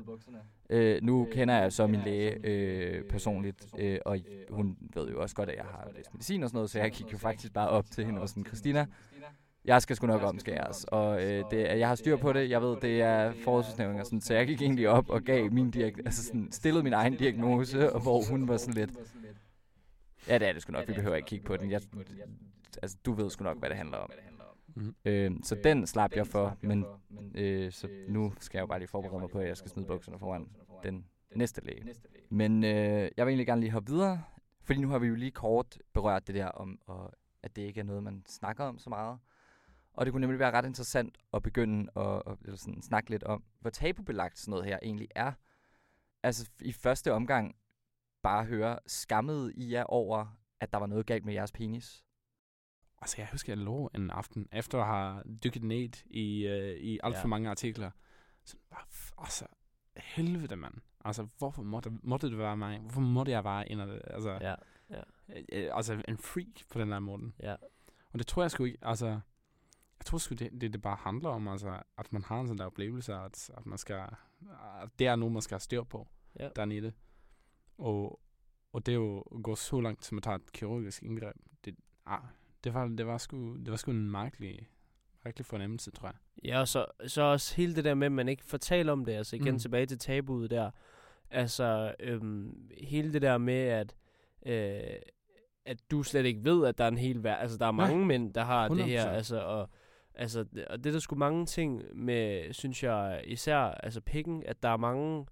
[0.71, 4.19] Øh, nu kender jeg så min læge øh, personligt, øh, og
[4.51, 6.91] hun ved jo også godt, at jeg har læst medicin og sådan noget, så jeg
[6.93, 8.87] gik jo faktisk bare op til hende og sådan, Christina,
[9.67, 12.77] jeg skal sgu nok omskæres, og øh, det, jeg har styr på det, jeg ved,
[12.81, 16.25] det er forholdsnævning og sådan, så jeg gik egentlig op og gav min diag- altså
[16.25, 18.91] sådan, stillede min egen diagnose, og hvor hun var sådan lidt,
[20.29, 21.81] ja, det er det sgu nok, vi behøver ikke kigge på den, jeg,
[22.83, 24.11] altså, du ved sgu nok, hvad det handler om.
[24.75, 24.95] Mhm.
[25.05, 26.85] Øh, så den slap jeg for, men
[27.35, 29.87] øh, så nu skal jeg jo bare lige forberede mig på, at jeg skal smide
[29.87, 30.49] bukserne foran
[30.83, 31.85] den næste læge.
[32.31, 32.71] Men øh,
[33.17, 34.23] jeg vil egentlig gerne lige hoppe videre,
[34.63, 37.81] fordi nu har vi jo lige kort berørt det der om, og, at det ikke
[37.81, 39.19] er noget, man snakker om så meget.
[39.97, 43.45] Og det kunne nemlig være ret interessant at begynde at, at sådan, snakke lidt om,
[43.61, 45.33] hvor tabubelagt sådan noget her egentlig er.
[46.23, 47.57] Altså i første omgang
[48.23, 52.05] bare høre, skammede I jer over, at der var noget galt med jeres penis?
[53.01, 56.99] Altså, jeg husker, jeg lå en aften, efter at have dykket ned i, øh, i
[57.03, 57.27] alt for Ja.
[57.27, 57.91] mange artikler.
[58.45, 58.83] Så, bare,
[59.19, 59.47] altså,
[59.97, 60.75] helvede, mand.
[61.05, 62.79] Altså, hvorfor måtte, måtte det være mig?
[62.81, 64.03] Hvorfor måtte jeg være en af det?
[64.05, 64.55] Altså, Ja,
[64.91, 67.33] øh, øh, altså en freak på den der måde.
[67.43, 67.57] ja.
[68.13, 69.21] Og det tror jeg sgu ikke, altså,
[70.07, 72.59] jeg tror sgu, det, det, det bare handler om, altså, at man har en sådan
[72.59, 73.97] der oplevelse, at, at man skal,
[74.83, 76.09] at det er noget, man skal have styr på
[76.41, 76.49] Ja.
[76.57, 76.93] dernede.
[77.79, 78.21] Og,
[78.73, 81.37] og det er jo at gå så langt, som at tage et kirurgisk indgreb.
[81.65, 81.75] Det,
[82.07, 82.21] ah,
[82.65, 84.69] det, var, det, var sgu, det var sgu en mærkelig,
[85.25, 86.15] mærkelig fornemmelse, tror jeg.
[86.45, 89.13] Ja, og så, så også hele det der med, at man ikke fortæller om det,
[89.13, 89.59] altså igen Mm.
[89.59, 90.71] tilbage til tabuet der.
[91.31, 93.97] Altså, øhm, hele det der med, at,
[94.47, 94.81] øh,
[95.65, 97.43] at du slet ikke ved, at der er en hel verden.
[97.43, 97.89] Altså, der er Nej.
[97.89, 99.09] mange mænd, der har det her, 100%.
[99.09, 99.71] altså, og,
[100.17, 104.63] altså, og det er der sgu mange ting med, synes jeg, især, altså pikken, at
[104.63, 105.27] der er mange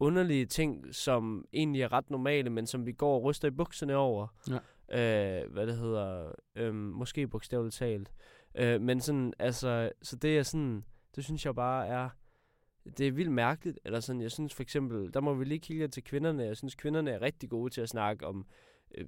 [0.00, 3.96] underlige ting, som egentlig er ret normale, men som vi går og ryster i bukserne
[3.96, 4.26] over.
[4.50, 4.58] Ja.
[5.42, 8.12] Øh, hvad det hedder, øhm, måske bogstaveligt talt.
[8.54, 10.84] Øh, men sådan, altså, så det er sådan,
[11.16, 12.08] det synes jeg bare er,
[12.98, 15.88] det er vildt mærkeligt, eller sådan, jeg synes for eksempel, der må vi lige kigge
[15.88, 18.46] til kvinderne, jeg synes kvinderne er rigtig gode til at snakke om,
[18.98, 19.06] øh,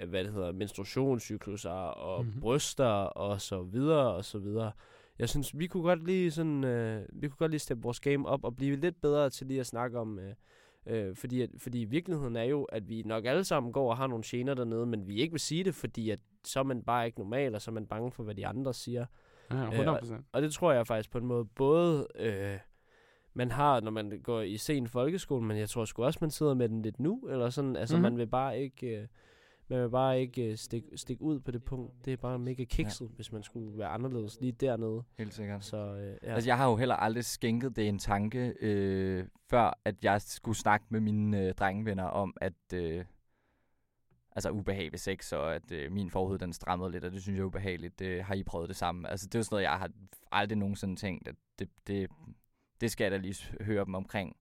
[0.00, 2.26] øh, hvad det hedder, menstruationscykluser og Mhm.
[2.26, 2.40] mm-hmm.
[2.40, 4.72] bryster og så videre og så videre.
[5.18, 8.28] Jeg synes, vi kunne godt lige sådan, øh, vi kunne godt lige steppe vores game
[8.28, 10.34] op og blive lidt bedre til lige at snakke om, øh,
[10.86, 14.06] øh, fordi, at, fordi virkeligheden er jo, at vi nok alle sammen går og har
[14.06, 17.06] nogle gener dernede, men vi ikke vil sige det, fordi at så er man bare
[17.06, 19.06] ikke normal, og så er man bange for, hvad de andre siger.
[19.50, 20.26] Ja, 100 procent.
[20.32, 22.58] Og det tror jeg faktisk på en måde både øh,
[23.38, 26.54] man har, når man går i sen folkeskole, men jeg tror sgu også, man sidder
[26.54, 28.10] med den lidt nu, eller sådan, altså mm-hmm.
[28.12, 29.06] man vil bare ikke, øh,
[29.68, 32.04] man vil bare ikke øh, stikke stik ud på det punkt.
[32.04, 33.14] Det er bare mega kikset, ja.
[33.14, 35.02] hvis man skulle være anderledes lige dernede.
[35.18, 35.64] Helt sikkert.
[35.64, 36.28] Så øh, ja.
[36.28, 36.34] Ja.
[36.34, 40.58] Altså, jeg har jo heller aldrig skænket det en tanke, øh, før at jeg skulle
[40.58, 43.04] snakke med mine øh, drengevenner om, at øh,
[44.32, 47.36] altså ubehag ved sex, og at øh, min forhud den strammede lidt, og det synes
[47.36, 47.98] jeg er ubehageligt.
[47.98, 49.10] Det, har I prøvet det samme?
[49.10, 49.90] Altså, det er jo sådan noget, jeg har
[50.32, 52.10] aldrig nogensinde tænkt, at det, det,
[52.80, 54.36] det skal jeg da lige høre dem omkring.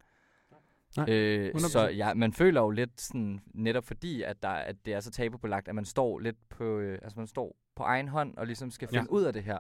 [0.98, 1.60] Nej, Øh, 100%.
[1.70, 5.12] så ja, man føler jo lidt sådan, netop fordi, at, der, at det er så
[5.12, 8.72] tabubelagt, at man står lidt på, øh, altså man står på egen hånd og ligesom
[8.72, 9.16] skal finde Ja.
[9.18, 9.60] ud af det her.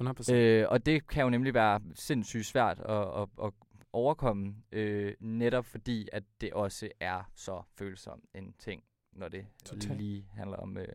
[0.00, 0.32] 100%.
[0.34, 3.52] Øh, og det kan jo nemlig være sindssygt svært at, at, at
[3.92, 9.96] overkomme, øh, netop fordi, at det også er så følsom en ting, når det Totalt.
[10.00, 10.76] lige handler om...
[10.78, 10.86] Øh,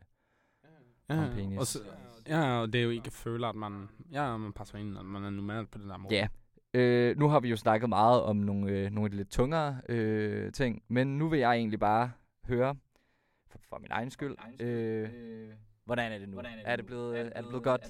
[1.10, 1.60] ja, om penis.
[1.60, 1.80] Og så,
[2.28, 5.06] ja, og det er jo ikke at føle, at man, ja, man passer ind, at
[5.06, 6.16] man er normal på den der måde.
[6.16, 6.28] Ja.
[6.78, 9.82] Øh, nu har vi jo snakket meget om nogle, øh, nogle af de lidt tungere
[9.90, 12.12] øh, ting, men nu vil jeg egentlig bare
[12.48, 12.76] høre,
[13.50, 15.10] for, for min egen skyld, øh,
[15.86, 16.42] hvordan er det nu?
[16.66, 17.82] Er det blevet, øh, er det blevet godt?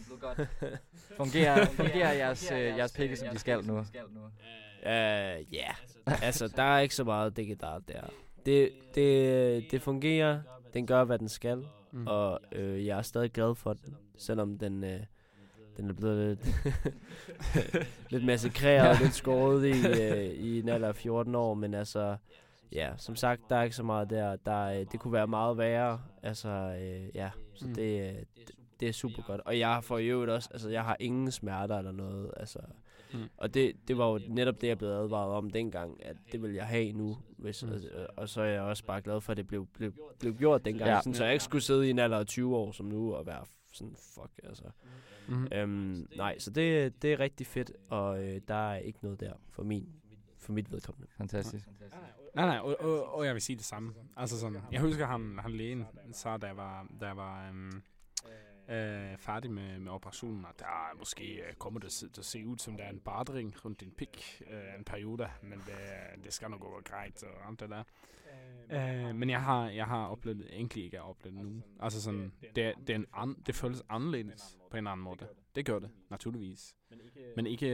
[1.17, 3.77] Fungerer, fungerer jeres, øh, jeres pikke, som de skal nu?
[3.77, 5.69] Øh, ja,
[6.23, 8.01] altså, der er ikke så meget digedart der.
[8.45, 10.41] Det, det, det fungerer,
[10.73, 12.07] den gør, hvad den skal, Mm.
[12.07, 14.99] og øh, jeg er stadig glad for den, selvom den, øh,
[15.77, 16.55] den er blevet lidt,
[18.11, 22.15] lidt massakreret og lidt skåret i, øh, i en alder af 14 år, men altså,
[22.71, 24.35] ja, som sagt, der er ikke så meget der.
[24.35, 27.73] der øh, det kunne være meget værre, altså, øh, ja, så Mm.
[27.75, 29.41] det, øh, det, det er super godt.
[29.45, 32.59] Og jeg får i øvrigt også, altså, jeg har ingen smerter eller noget, altså,
[33.13, 33.19] Mm.
[33.37, 36.53] og det, det var jo netop det, jeg blev advaret om dengang, at det vil
[36.53, 37.17] jeg have nu.
[37.37, 37.69] Hvis, Mm.
[37.69, 37.77] mm.
[38.17, 40.89] og, så er jeg også bare glad for, at det blev, blev, blev gjort dengang.
[40.89, 40.99] Ja.
[40.99, 43.25] Sådan, så jeg ikke skulle sidde i en alder af 20 år som nu og
[43.25, 43.45] være
[43.77, 44.63] sådan, fuck, altså.
[45.27, 45.47] Mm.
[45.51, 49.33] Øhm, nej, så det, det er rigtig fedt, og øh, der er ikke noget der
[49.49, 49.89] for, min,
[50.37, 51.07] for mit vedkommende.
[51.17, 51.67] Fantastisk.
[52.35, 53.93] Nej, nej, og, og, og jeg vil sige det samme.
[54.17, 55.85] Altså sådan, jeg husker, han, han lægen
[56.23, 57.81] da jeg var, da jeg var øhm,
[58.69, 62.57] øh, færdig med, med operationen, at der måske øh, kommer det til at se ud,
[62.57, 66.49] som der er en bardring rundt din pik øh, en periode, men det, det skal
[66.49, 67.83] nok gå greit og alt det der.
[68.71, 71.61] Øh, men jeg har, jeg har oplevet, egentlig ikke oplevet det nu.
[71.79, 75.27] Altså sådan, det, er- det, er en an, det føles anderledes på en anden måde.
[75.55, 76.75] Det gør det, naturligvis.
[77.35, 77.67] Men ikke,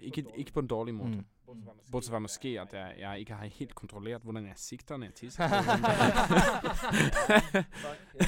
[0.00, 1.10] ikke, ikke på en dårlig måde.
[1.10, 1.24] Mm.
[1.92, 5.14] Bortset fra måske, at jeg, jeg ikke har helt kontrolleret, hvordan jeg sigter, når jeg
[5.14, 5.44] tisser.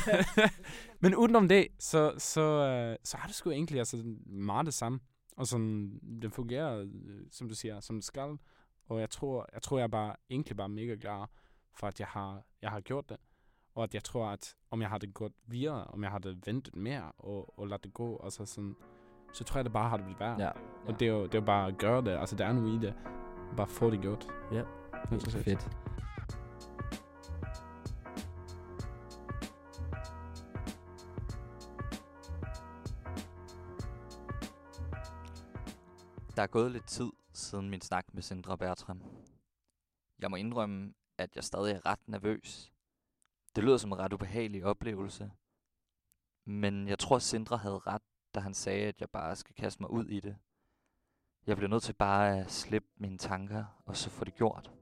[1.02, 5.00] Men udenom det, så, så, øh, så har det sgu egentlig altså meget det samme.
[5.36, 6.88] Og sådan, det fungerer, øh,
[7.30, 8.38] som du siger, som det skal.
[8.86, 11.24] Og jeg tror, jeg tror, jeg er bare, egentlig bare mega glad
[11.72, 13.16] for, at jeg har, jeg har gjort det.
[13.74, 17.12] Og at jeg tror, at om jeg havde gået videre, om jeg havde ventet mere
[17.18, 18.76] og, og ladet det gå, altså sådan,
[19.32, 20.42] så tror jeg, det bare havde blivet værre.
[20.42, 20.50] Ja.
[20.86, 22.10] Og det er, jo, det er jo bare at gøre det.
[22.10, 22.94] Altså, der er noget i det.
[23.56, 24.28] Bare få det gjort.
[24.52, 24.62] Ja.
[25.10, 25.44] Helt fedt.
[25.44, 25.70] Fedt.
[36.36, 39.02] Der er gået lidt tid siden min snak med Sindre Bertram.
[40.18, 42.72] Jeg må indrømme, at jeg stadig er ret nervøs.
[43.56, 45.30] Det lyder som en ret ubehagelig oplevelse.
[46.46, 48.02] Men jeg tror, Sindre havde ret,
[48.34, 50.36] da han sagde, at jeg bare skal kaste mig ud i det.
[51.46, 54.72] Jeg bliver nødt til bare at slippe mine tanker, og så få det gjort.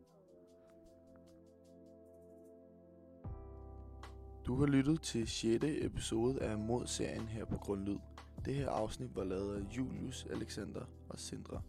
[4.47, 5.65] Du har lyttet til 6.
[5.65, 7.99] episode af Mod-serien her på Grundlyd.
[8.45, 11.63] Det her afsnit var lavet af Julius, Alexander og Sindre.